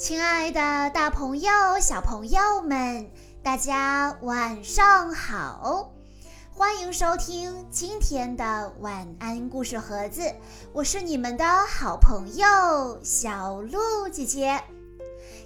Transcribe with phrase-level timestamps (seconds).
[0.00, 3.10] 亲爱的，大朋友、小朋友们，
[3.42, 5.92] 大家晚上好！
[6.50, 10.22] 欢迎收听今天的晚安故事盒子，
[10.72, 14.58] 我是你们的好朋友小鹿姐姐。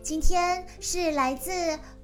[0.04, 1.50] 今天是来自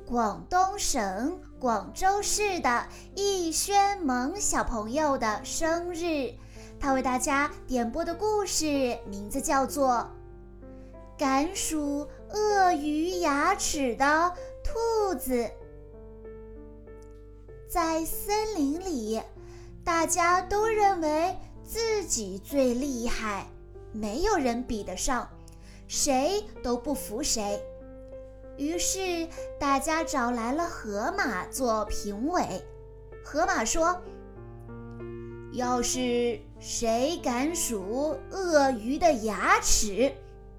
[0.05, 6.35] 广东省广州市的易轩萌小朋友的生日，
[6.81, 10.11] 他为大家点播的故事名字叫做
[11.21, 14.33] 《敢数鳄鱼牙齿的
[14.65, 15.35] 兔子》。
[17.69, 19.21] 在森林里，
[19.85, 23.47] 大家都认为自己最厉害，
[23.93, 25.29] 没有人比得上，
[25.87, 27.63] 谁都不服谁。
[28.57, 29.29] 于是，
[29.59, 32.43] 大家找来了河马做评委。
[33.23, 34.01] 河马说
[35.53, 40.11] ：“要是谁敢数鳄鱼的牙齿，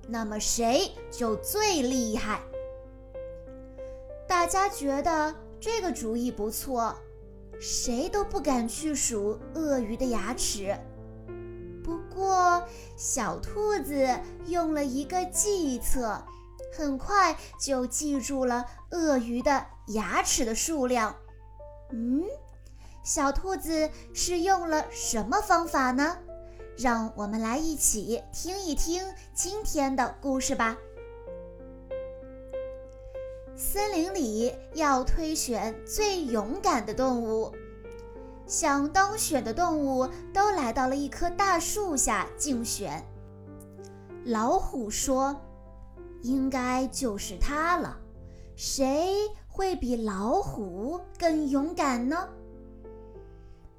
[0.08, 2.42] 那么谁就最厉害。”
[4.28, 6.96] 大家觉得这个主意不错，
[7.60, 10.78] 谁都不敢去数鳄鱼的牙齿。
[11.84, 12.64] 不过，
[12.96, 14.08] 小兔子
[14.46, 16.24] 用了一个计策。
[16.74, 21.14] 很快就记住了鳄鱼的牙齿的数量。
[21.92, 22.24] 嗯，
[23.04, 26.18] 小兔子是用了什么方法呢？
[26.78, 30.78] 让我们来一起听一听今天的故事吧。
[33.56, 37.54] 森林里要推选最勇敢的动物，
[38.46, 43.04] 想当选的动物都来到了一棵大树下竞选。
[44.26, 45.36] 老虎说。
[46.24, 47.98] 应该就是它了，
[48.56, 52.30] 谁会比老虎更勇敢呢？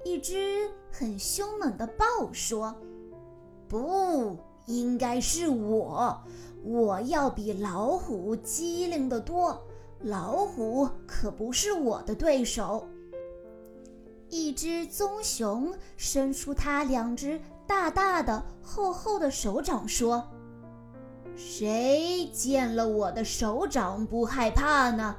[0.03, 2.75] 一只很凶猛的豹说
[3.67, 6.21] ：“不应该是我，
[6.63, 9.59] 我要比老虎机灵得多，
[10.01, 12.87] 老虎可不是我的对手。”
[14.29, 20.23] 一只棕熊伸出它两只大大的、厚厚的手掌说。
[21.35, 25.15] 谁见了我的手掌不害怕呢？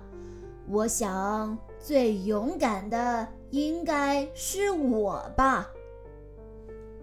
[0.68, 5.68] 我想最勇敢的应该是我吧。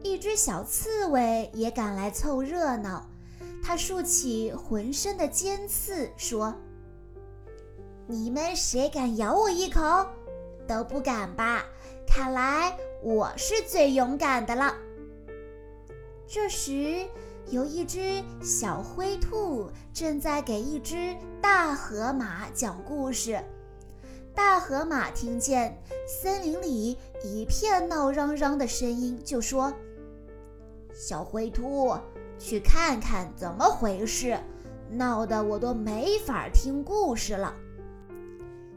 [0.04, 3.08] 一只小刺猬也赶来凑热闹，
[3.64, 6.56] 它竖起浑身的尖刺，说
[8.08, 10.08] ：“你们谁敢咬我一口？
[10.68, 11.66] 都不敢吧？
[12.08, 14.76] 看来我是最勇敢的了。”
[16.28, 17.06] 这时。
[17.50, 23.44] 有一只小灰兔正在给一只大河马讲故事。
[24.34, 29.74] 大河马听见森林里一片闹嚷嚷的声音，就说
[30.94, 31.96] ：“小灰兔，
[32.38, 34.40] 去看看怎么回事，
[34.90, 37.54] 闹得我都没法听故事了。”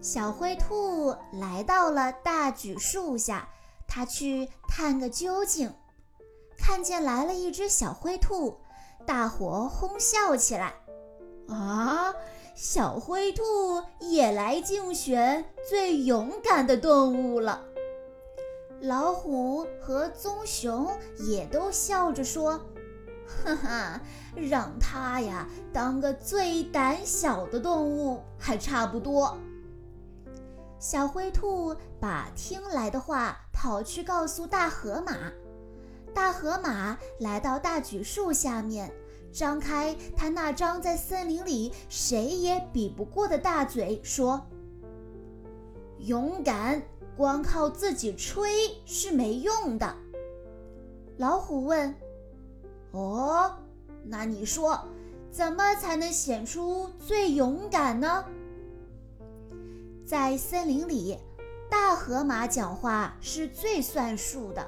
[0.01, 3.49] 小灰兔来到了大榉树下，
[3.89, 5.73] 它去探个究竟。
[6.57, 8.59] 看见来了一只小灰兔，
[9.07, 10.75] 大伙哄笑起来。
[11.49, 12.15] 啊，
[12.55, 13.43] 小灰兔
[13.99, 17.63] 也来竞选最勇敢的动物了。
[18.85, 22.61] 老虎和棕熊也都笑着说
[23.43, 24.01] ：“哈哈，
[24.37, 29.39] 让它呀当个最胆小的动物还差不多。”
[30.79, 35.17] 小灰兔把听来的话跑去告诉大河马。
[36.13, 38.93] 大河马来到大榉树下面，
[39.33, 44.47] 张开它那张在森林里谁也比不过的大嘴，说
[46.01, 46.83] ：“勇敢
[47.17, 48.51] 光靠自己吹
[48.85, 49.97] 是没用的。”
[51.19, 51.95] 老虎问
[52.93, 53.57] ：“哦，
[54.05, 54.81] 那你说，
[55.31, 58.25] 怎么才能显出最勇敢呢？”
[60.05, 61.19] 在森林里，
[61.71, 64.67] 大河马讲话是最算数的。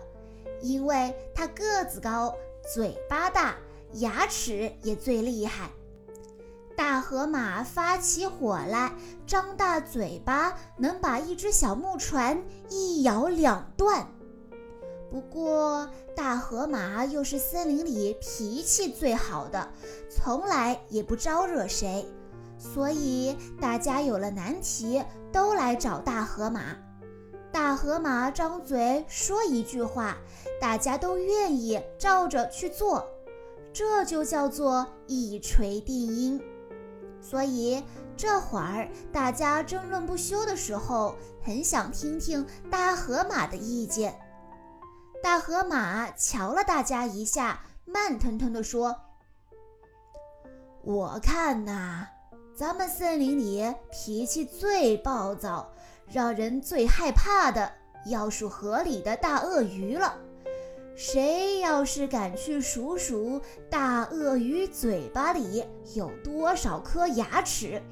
[0.63, 2.35] 因为它个子高，
[2.75, 3.57] 嘴巴大，
[3.93, 5.71] 牙齿也最厉害。
[6.77, 8.93] 大河马发起火来，
[9.27, 14.07] 张大嘴巴，能把一只小木船一咬两断。
[15.11, 19.69] 不过，大河马又是森林里脾气最好的，
[20.11, 22.07] 从来也不招惹谁，
[22.59, 25.03] 所以大家有了难题
[25.33, 26.77] 都来找大河马。
[27.51, 30.19] 大河马张嘴说一句话，
[30.61, 33.07] 大家都愿意照着去做，
[33.73, 36.39] 这就叫做一锤定音。
[37.29, 37.83] 所以
[38.17, 44.17] 这会儿大家争论不休的时候，很想听听大河马的意见。
[45.23, 48.95] 大河马瞧了大家一下，慢腾腾地说
[50.85, 52.07] ：“我看呐，
[52.55, 55.73] 咱们森林里脾气最暴躁、
[56.09, 57.73] 让人最害怕的，
[58.07, 60.17] 要数河里的大鳄鱼了。
[60.97, 63.39] 谁要是敢去数数
[63.69, 65.63] 大鳄鱼嘴巴里
[65.95, 67.83] 有多少颗牙齿，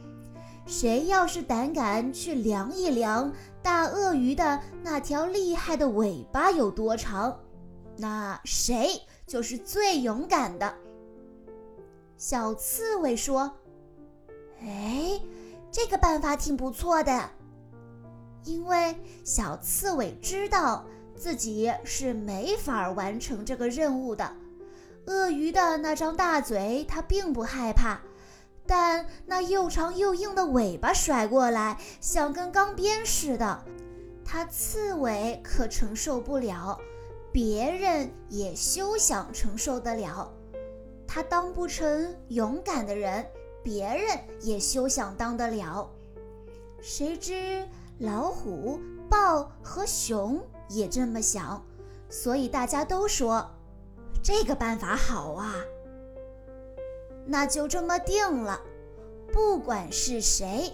[0.66, 3.30] 谁要是胆敢去量一量
[3.62, 7.38] 大鳄鱼的那条厉害的尾巴有多长，
[7.98, 10.74] 那谁就是最勇敢的。
[12.16, 13.52] 小刺猬说。
[14.60, 15.20] 哎，
[15.70, 17.28] 这个办法挺不错的，
[18.44, 20.86] 因为小刺猬知道
[21.16, 24.31] 自己是没法完成这个任务的。
[25.06, 28.00] 鳄鱼的那张大嘴，它并不害怕，
[28.66, 33.64] 但那又长又硬的尾巴甩过来，像根钢鞭似的，
[34.25, 36.78] 它刺猬可承受不了，
[37.31, 40.32] 别人也休想承受得了，
[41.06, 43.25] 它当不成勇敢的人。
[43.62, 45.90] 别人也休想当得了，
[46.82, 47.66] 谁知
[47.99, 48.78] 老虎、
[49.08, 50.38] 豹和熊
[50.69, 51.64] 也这么想，
[52.08, 53.49] 所以大家都说
[54.22, 55.55] 这个办法好啊。
[57.26, 58.61] 那就这么定了，
[59.32, 60.72] 不管是谁，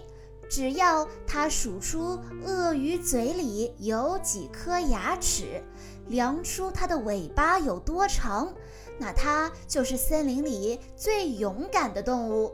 [0.49, 5.63] 只要他数出鳄鱼嘴里有几颗牙齿，
[6.07, 8.53] 量出它的尾巴有多长，
[8.99, 12.53] 那它就是森林里最勇敢的动物。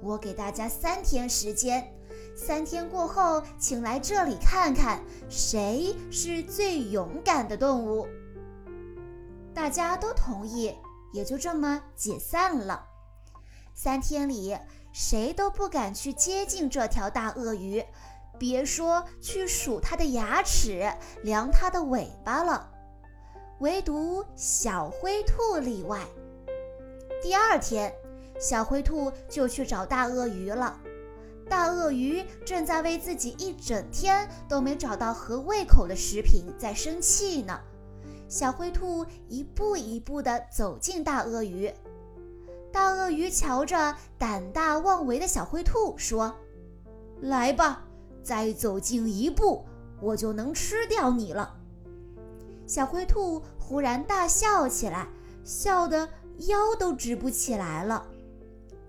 [0.00, 1.92] 我给大家三天时间，
[2.38, 8.06] 三天过后，请来这里看看谁是最勇敢的动物。
[9.52, 10.72] 大家都同意，
[11.12, 12.86] 也就这么解散了。
[13.74, 14.56] 三天里，
[14.92, 17.84] 谁都不敢去接近这条大鳄鱼，
[18.38, 20.88] 别说去数它的牙齿、
[21.22, 22.70] 量它的尾巴了，
[23.58, 26.00] 唯独小灰兔例外。
[27.20, 27.92] 第二天。
[28.40, 30.78] 小灰兔就去找大鳄鱼了。
[31.48, 37.58] 大鳄鱼正在为自己一整天都没找到合胃口的食品在生气呢。
[38.28, 41.72] 小灰兔一步一步地走近大鳄鱼。
[42.70, 46.34] 大鳄鱼瞧着胆大妄为的小灰兔，说
[47.22, 47.82] ：“来吧，
[48.22, 49.64] 再走近一步，
[50.02, 51.56] 我就能吃掉你了。”
[52.68, 55.08] 小灰兔忽然大笑起来，
[55.42, 56.06] 笑得
[56.48, 58.06] 腰都直不起来了。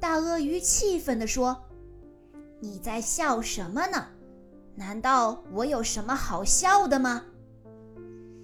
[0.02, 1.64] 大鳄鱼气愤地说
[2.60, 4.08] ：“你在笑什么呢？
[4.76, 7.24] 难道我有什么好笑的吗？”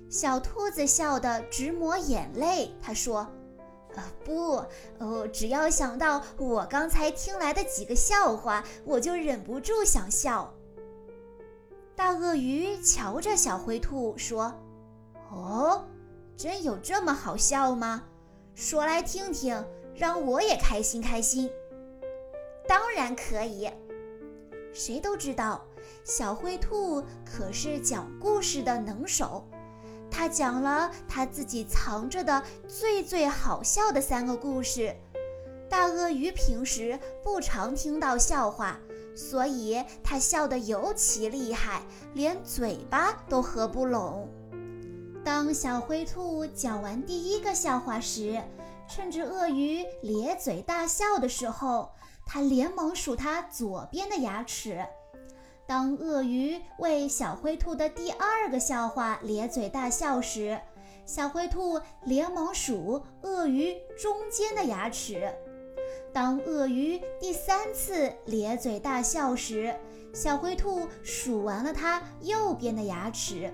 [0.09, 2.73] 小兔子笑得直抹眼泪。
[2.81, 3.27] 他说
[3.95, 4.63] ：“呃，不，
[4.99, 10.53] 呃，只要想到我刚才听来的几个笑话，我就忍不住想笑。”
[11.95, 14.53] 大鳄鱼瞧着小灰兔说
[15.31, 15.85] ：“哦，
[16.37, 18.03] 真有这么好笑吗？
[18.53, 19.63] 说来听听。”
[19.97, 21.49] 让我也开心开心，
[22.67, 23.71] 当然可以。
[24.75, 25.65] 谁都知道，
[26.03, 29.47] 小灰兔可是讲故事的能手。
[30.11, 34.93] 他讲了他自己藏着的最最好笑的三个故事。
[35.69, 38.77] 大鳄鱼平时不常听到笑话，
[39.15, 41.81] 所以他笑得尤其厉害，
[42.13, 44.29] 连嘴巴都合不拢。
[45.23, 48.41] 当小灰兔讲完第一个笑话时，
[48.87, 51.89] 趁着鳄鱼咧嘴大笑的时候，
[52.25, 54.85] 他连忙数它左边的牙齿。
[55.67, 60.59] 当鳄鱼为小灰兔的第二个笑话咧嘴大笑时，
[61.05, 65.33] 小灰兔连忙数鳄鱼中间的牙齿。
[66.13, 69.75] 当鳄鱼第三次咧嘴大笑时，
[70.13, 73.53] 小灰兔数完了它右边的牙齿。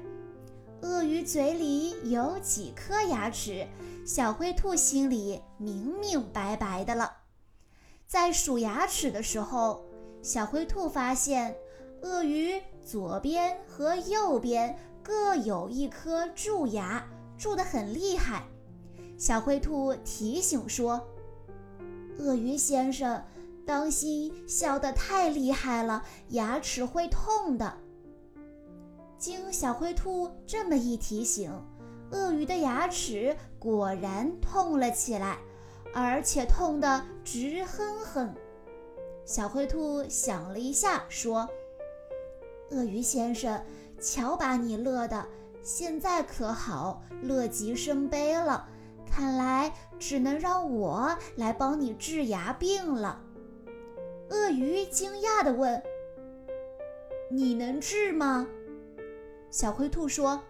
[0.81, 3.67] 鳄鱼嘴里有几颗牙齿？
[4.05, 7.20] 小灰兔心里明明白白的了。
[8.11, 9.85] 在数牙齿的时候，
[10.21, 11.55] 小灰兔发现
[12.01, 18.43] 鳄鱼左边和右边各有一颗蛀牙，蛀得很厉害。
[19.17, 21.01] 小灰兔提醒说
[22.19, 23.23] ：“鳄鱼先生，
[23.65, 27.77] 当心笑得太厉害了，牙齿会痛的。”
[29.17, 31.49] 经小灰兔这么一提醒，
[32.11, 35.37] 鳄鱼的牙齿果然痛了起来，
[35.93, 38.35] 而且痛得直哼哼。
[39.25, 41.47] 小灰兔想了一下，说
[42.71, 43.63] ：“鳄鱼先生，
[43.99, 45.25] 瞧把你乐的，
[45.61, 48.67] 现在可好，乐极生悲了。
[49.09, 53.21] 看来只能让我来帮你治牙病了。”
[54.29, 55.81] 鳄鱼惊讶地问
[57.29, 58.47] ：“你能治吗？”
[59.51, 60.41] 小灰兔说：“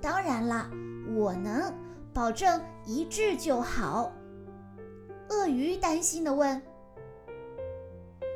[0.00, 0.70] 当然啦，
[1.16, 1.74] 我能
[2.12, 4.12] 保证一治就好。”
[5.32, 6.60] 鳄鱼担心地问：“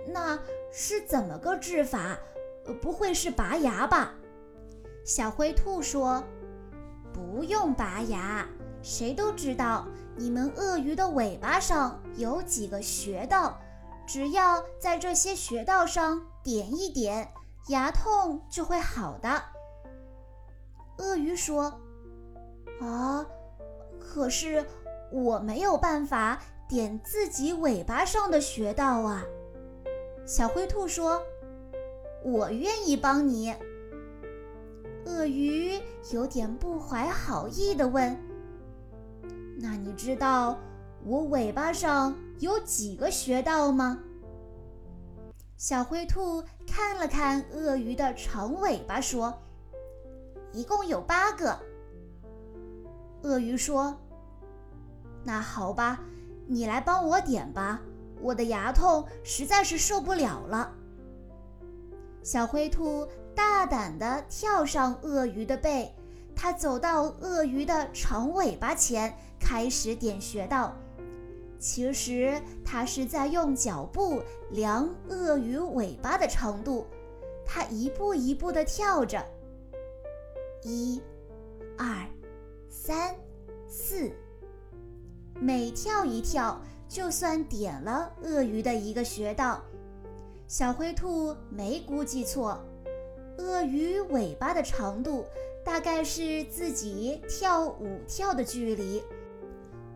[0.09, 0.38] 那
[0.73, 2.19] 是怎么个治法？
[2.81, 4.15] 不会是拔牙吧？
[5.05, 6.25] 小灰兔说
[7.12, 8.49] ：“不用拔牙，
[8.83, 9.87] 谁都知道
[10.17, 13.61] 你们鳄鱼的尾巴上有几个穴道，
[14.07, 17.31] 只要在这些穴道上点一点，
[17.69, 19.43] 牙痛就会好的。”
[20.99, 21.79] 鳄鱼说
[22.81, 23.26] ：“啊，
[24.00, 24.65] 可是
[25.12, 29.25] 我没有办法点自己尾巴上的穴道啊。”
[30.27, 31.23] 小灰兔说
[32.25, 33.55] ：“我愿意帮你。”
[35.07, 35.81] 鳄鱼
[36.13, 38.17] 有点不怀好意地问
[39.57, 40.59] ：“那你知道
[41.05, 44.01] 我尾巴上有几个穴道吗？”
[45.57, 49.33] 小灰兔看了看鳄鱼的长尾巴，说。
[50.53, 51.59] 一共有八个。
[53.23, 53.97] 鳄鱼说
[55.23, 56.01] ：“那好吧，
[56.47, 57.81] 你来帮我点吧，
[58.21, 60.73] 我的牙痛实在是受不了了。”
[62.23, 65.93] 小灰兔大胆地跳上鳄鱼的背，
[66.35, 70.75] 它走到鳄鱼的长尾巴前，开始点穴道。
[71.59, 76.87] 其实它是在用脚步量鳄鱼尾巴的长度，
[77.45, 79.25] 它一步一步地跳着。
[80.62, 81.00] 一、
[81.79, 82.07] 二、
[82.69, 83.15] 三、
[83.69, 84.11] 四，
[85.40, 89.62] 每跳一跳，就算点了鳄鱼的一个穴道。
[90.49, 92.59] 小灰兔没估计错，
[93.38, 95.25] 鳄鱼尾巴的长度
[95.64, 99.02] 大概是自己跳五跳的距离。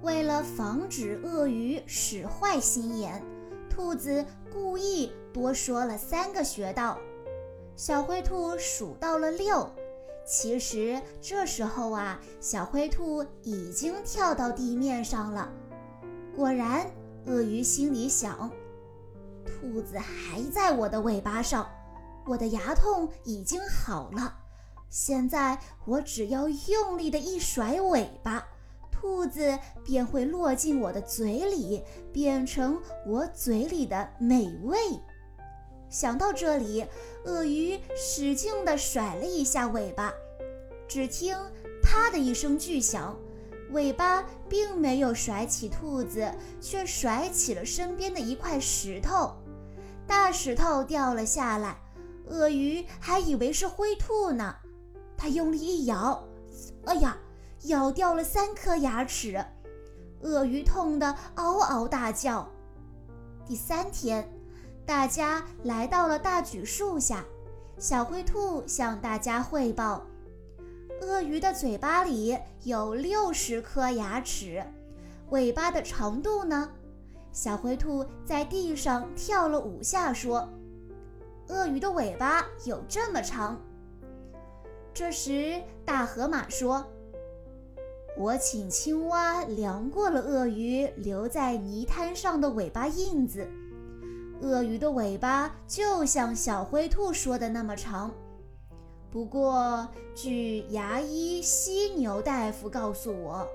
[0.02, 3.22] 为了防止鳄鱼使坏心眼，
[3.68, 6.98] 兔子故意多说了三个穴道。
[7.76, 9.70] 小灰兔数到了六。
[10.30, 15.50] 其实这时候啊，小灰兔已经跳到地面上了。
[16.36, 16.88] 果然，
[17.26, 18.48] 鳄鱼心里想：
[19.44, 21.68] 兔子还在我的尾巴上，
[22.24, 24.32] 我的牙痛已经好了。
[24.88, 28.46] 现在我只要用力的一甩尾巴，
[28.88, 31.82] 兔子便会落进我的嘴里，
[32.12, 34.78] 变成我嘴里的美味。
[35.90, 36.86] 想到这里，
[37.24, 40.14] 鳄鱼使劲地甩了一下尾巴，
[40.86, 41.36] 只听
[41.82, 43.18] “啪”的一声巨响，
[43.72, 49.32] 尾巴并没有甩起兔子，却甩起了身边的一块石头。
[50.06, 51.76] 大石头掉了下来，
[52.28, 54.54] 鳄鱼还以为是灰兔呢。
[55.16, 56.24] 它用力一咬，
[56.84, 57.18] 哎呀，
[57.64, 59.44] 咬掉了三颗牙齿，
[60.22, 62.48] 鳄鱼痛得嗷嗷大叫。
[63.44, 64.39] 第三天。
[64.90, 67.24] 大家来到了大榉树下，
[67.78, 70.04] 小灰兔向大家汇报：
[71.00, 74.60] 鳄鱼的嘴巴里有六十颗牙齿，
[75.28, 76.68] 尾巴的长度呢？
[77.30, 80.48] 小灰兔在地上跳了五下，说
[81.46, 83.56] ：“鳄鱼的尾巴有这么长。”
[84.92, 86.84] 这时，大河马说
[88.18, 93.48] ：“我请青蛙量过了鳄鱼留在泥滩上的尾巴印子。”
[94.40, 98.10] 鳄鱼的尾巴就像小灰兔说的那么长，
[99.10, 103.46] 不过据牙医犀牛大夫告诉我，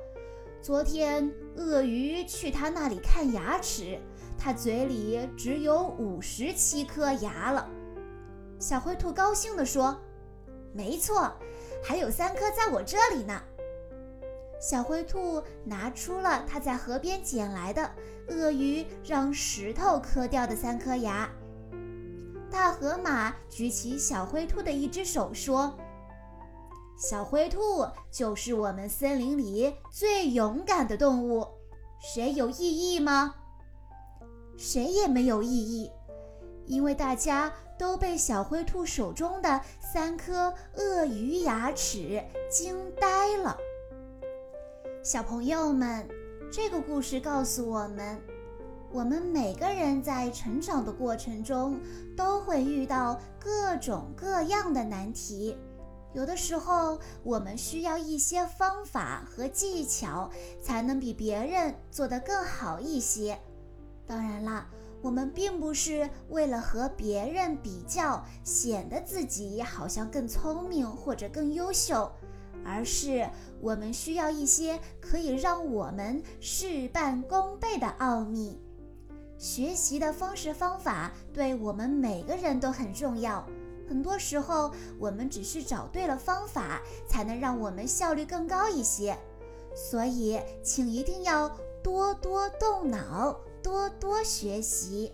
[0.62, 4.00] 昨天鳄鱼去他那里看牙齿，
[4.38, 7.68] 他嘴里只有五十七颗牙了。
[8.60, 9.98] 小灰兔高兴地说
[10.72, 11.32] ：“没错，
[11.84, 13.42] 还有三颗在我这里呢。”
[14.60, 17.90] 小灰兔拿出了它在河边捡来的
[18.30, 21.30] 鳄鱼让石头磕掉的三颗牙。
[22.50, 25.78] 大河马举起小灰兔的一只手说
[26.98, 31.46] ：“小灰兔就是我们森林里最勇敢的动物，
[32.00, 33.36] 谁有异议吗？”
[34.58, 35.92] 谁也没有异议，
[36.66, 43.58] 因为大家都被小灰兔手中的三颗鳄鱼牙齿惊呆了。
[45.06, 46.04] 小朋友们，
[46.52, 48.20] 这个故事告诉我们，
[48.92, 51.80] 我们每个人在成长的过程中
[52.18, 55.56] 都会遇到各种各样的难题。
[56.16, 60.28] 有的时候，我们需要一些方法和技巧，
[60.60, 63.38] 才能比别人做得更好一些。
[64.08, 64.68] 当然啦，
[65.04, 72.12] 我们并不是为了和别人比较，显得自己好像更聪明或者更优秀。
[72.66, 73.30] 而是
[73.62, 78.60] 我们需要一些可以让我们事半功倍的奥秘。
[79.38, 83.46] 学习的方式方法对我们每个人都很重要。
[83.88, 89.16] 很多时候，我们只是找对了方法，才能让我们效率更高一些。
[89.76, 95.14] 所以，请一定要多多动脑，多多学习。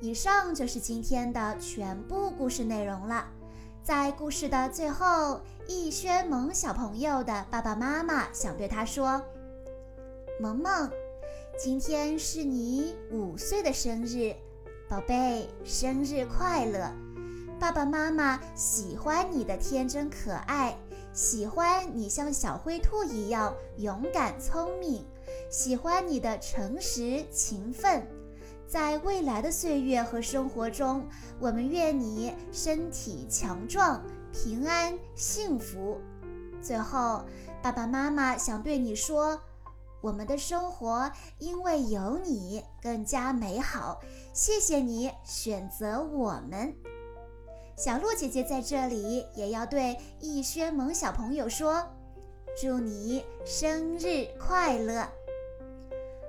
[0.00, 3.24] 以上就是今天的全部故事内容了。
[3.82, 9.22] 在故事的最后，易轩萌小朋友的爸爸妈妈想对他说
[10.38, 10.90] ：“萌萌，
[11.58, 14.34] 今天是你五岁的生日，
[14.88, 16.92] 宝贝，生日快乐！
[17.58, 20.76] 爸爸妈妈喜欢你的天真可爱，
[21.14, 25.02] 喜欢你像小灰兔一样勇敢聪明，
[25.50, 28.06] 喜欢你的诚实勤奋。”
[28.66, 31.06] 在未来的岁月和生活中，
[31.38, 34.02] 我们愿你身体强壮、
[34.34, 36.00] 平安、幸福。
[36.60, 37.22] 最后，
[37.62, 39.40] 爸爸妈妈想对你说：
[40.00, 44.00] 我们的生活因为有你更加美好。
[44.32, 46.74] 谢谢你选择我们。
[47.76, 51.86] 小鹿姐姐在这里也要对逸轩萌小朋友说：
[52.60, 55.08] 祝你生日快乐！